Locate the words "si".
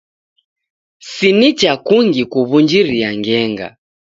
1.11-1.29